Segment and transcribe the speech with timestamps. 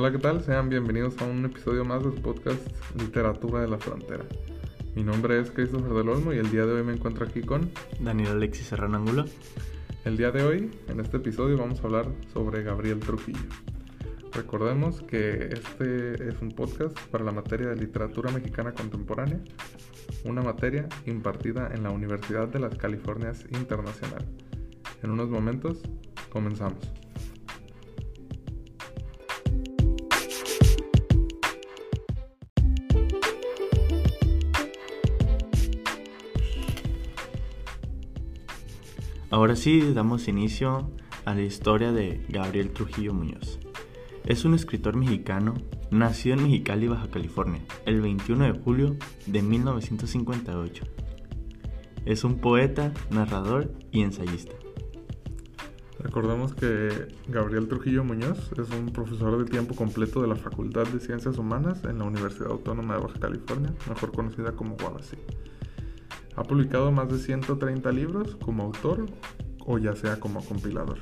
[0.00, 0.44] Hola, ¿qué tal?
[0.44, 2.64] Sean bienvenidos a un episodio más de su podcast
[2.94, 4.24] Literatura de la Frontera.
[4.94, 7.72] Mi nombre es Christopher del Olmo y el día de hoy me encuentro aquí con
[7.98, 9.24] Daniel Alexis Serrano Angulo.
[10.04, 13.40] El día de hoy, en este episodio, vamos a hablar sobre Gabriel Trujillo.
[14.34, 19.40] Recordemos que este es un podcast para la materia de literatura mexicana contemporánea,
[20.24, 24.24] una materia impartida en la Universidad de las Californias Internacional.
[25.02, 25.82] En unos momentos,
[26.30, 26.88] comenzamos.
[39.30, 40.90] Ahora sí, damos inicio
[41.26, 43.58] a la historia de Gabriel Trujillo Muñoz.
[44.24, 45.52] Es un escritor mexicano,
[45.90, 48.96] nacido en Mexicali, Baja California, el 21 de julio
[49.26, 50.84] de 1958.
[52.06, 54.54] Es un poeta, narrador y ensayista.
[55.98, 61.00] Recordemos que Gabriel Trujillo Muñoz es un profesor de tiempo completo de la Facultad de
[61.00, 65.18] Ciencias Humanas en la Universidad Autónoma de Baja California, mejor conocida como Guabasí.
[66.38, 69.06] Ha publicado más de 130 libros como autor
[69.58, 70.98] o ya sea como compilador.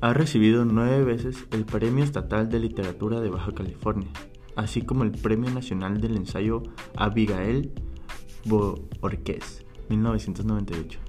[0.00, 4.08] Ha recibido nueve veces el Premio Estatal de Literatura de Baja California,
[4.54, 6.62] así como el Premio Nacional del Ensayo
[6.94, 7.72] Abigail
[8.44, 11.00] Borqués, 1998.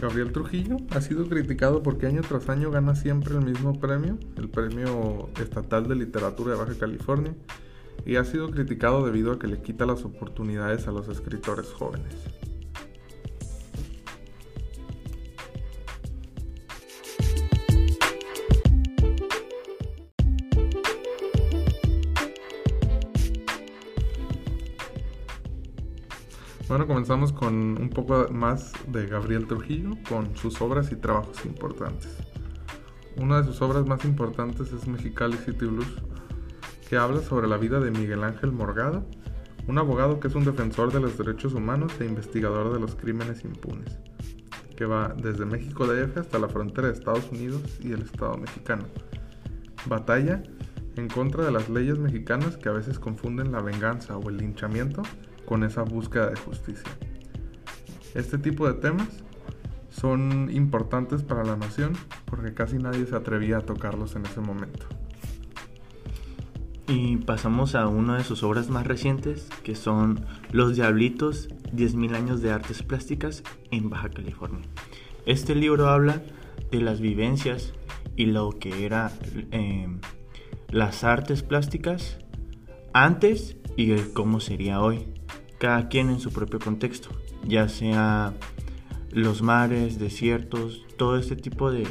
[0.00, 4.48] Gabriel Trujillo ha sido criticado porque año tras año gana siempre el mismo premio, el
[4.48, 7.36] Premio Estatal de Literatura de Baja California,
[8.04, 12.14] y ha sido criticado debido a que le quita las oportunidades a los escritores jóvenes.
[26.68, 32.18] Bueno, comenzamos con un poco más de Gabriel Trujillo, con sus obras y trabajos importantes.
[33.16, 36.02] Una de sus obras más importantes es Mexicali City Blues,
[36.88, 39.06] que habla sobre la vida de Miguel Ángel Morgado,
[39.66, 43.44] un abogado que es un defensor de los derechos humanos e investigador de los crímenes
[43.44, 43.98] impunes,
[44.76, 48.84] que va desde México DF hasta la frontera de Estados Unidos y el Estado mexicano.
[49.86, 50.42] Batalla
[50.96, 55.02] en contra de las leyes mexicanas que a veces confunden la venganza o el linchamiento
[55.44, 56.90] con esa búsqueda de justicia.
[58.14, 59.08] Este tipo de temas
[59.90, 61.92] son importantes para la nación
[62.24, 64.86] porque casi nadie se atrevía a tocarlos en ese momento.
[66.88, 72.42] Y pasamos a una de sus obras más recientes, que son Los Diablitos, 10.000 años
[72.42, 74.64] de artes plásticas en Baja California.
[75.26, 76.22] Este libro habla
[76.70, 77.72] de las vivencias
[78.14, 79.12] y lo que era
[79.50, 80.00] em,
[80.70, 82.18] las artes plásticas
[82.92, 85.06] antes y cómo sería hoy,
[85.58, 87.10] cada quien en su propio contexto,
[87.44, 88.34] ya sea
[89.10, 91.86] los mares, desiertos, todo este tipo de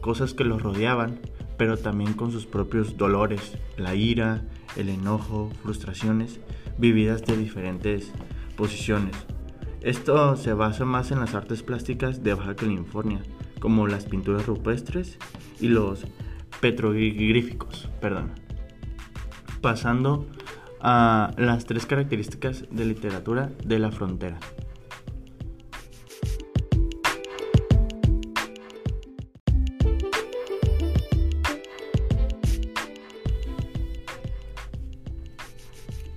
[0.00, 1.20] cosas que los rodeaban
[1.56, 4.42] pero también con sus propios dolores, la ira,
[4.76, 6.40] el enojo, frustraciones,
[6.78, 8.12] vividas de diferentes
[8.56, 9.14] posiciones.
[9.80, 13.20] Esto se basa más en las artes plásticas de Baja California,
[13.60, 15.18] como las pinturas rupestres
[15.60, 16.06] y los
[16.60, 18.32] petroglíficos, perdón.
[19.60, 20.26] Pasando
[20.80, 24.38] a las tres características de literatura de la frontera.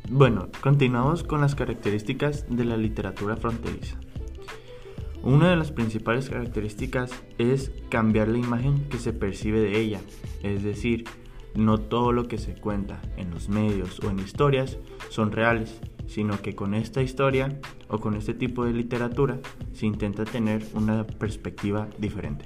[0.09, 3.99] Bueno, continuamos con las características de la literatura fronteriza.
[5.21, 9.99] Una de las principales características es cambiar la imagen que se percibe de ella,
[10.43, 11.03] es decir,
[11.55, 14.77] no todo lo que se cuenta en los medios o en historias
[15.09, 19.39] son reales, sino que con esta historia o con este tipo de literatura
[19.73, 22.45] se intenta tener una perspectiva diferente.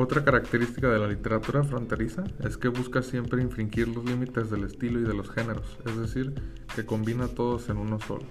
[0.00, 5.00] Otra característica de la literatura fronteriza es que busca siempre infringir los límites del estilo
[5.00, 6.34] y de los géneros, es decir,
[6.76, 8.22] que combina todos en uno solo.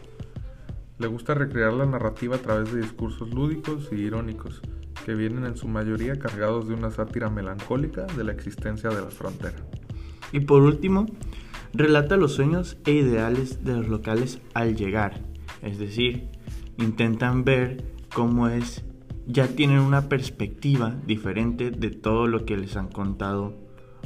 [0.97, 4.61] Le gusta recrear la narrativa a través de discursos lúdicos y irónicos,
[5.05, 9.11] que vienen en su mayoría cargados de una sátira melancólica de la existencia de la
[9.11, 9.57] frontera.
[10.31, 11.05] Y por último,
[11.73, 15.19] relata los sueños e ideales de los locales al llegar,
[15.61, 16.29] es decir,
[16.77, 17.83] intentan ver
[18.13, 18.85] cómo es
[19.27, 23.53] ya tienen una perspectiva diferente de todo lo que les han contado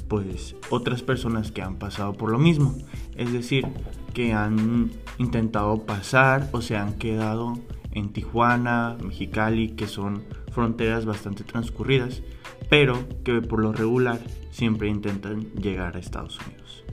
[0.08, 2.76] pues otras personas que han pasado por lo mismo.
[3.16, 3.66] Es decir,
[4.14, 7.54] que han intentado pasar o se han quedado
[7.92, 12.24] en Tijuana, Mexicali, que son fronteras bastante transcurridas,
[12.70, 14.20] pero que por lo regular
[14.50, 16.84] siempre intentan llegar a Estados Unidos.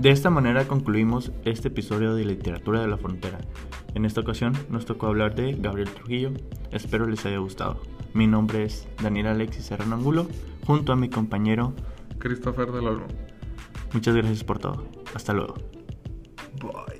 [0.00, 3.38] De esta manera concluimos este episodio de Literatura de la Frontera.
[3.94, 6.30] En esta ocasión nos tocó hablar de Gabriel Trujillo.
[6.70, 7.82] Espero les haya gustado.
[8.14, 10.26] Mi nombre es Daniel Alexis Serrano Angulo,
[10.66, 11.74] junto a mi compañero
[12.18, 13.08] Christopher del Olmo.
[13.92, 14.86] Muchas gracias por todo.
[15.14, 15.56] Hasta luego.
[16.62, 16.99] Bye.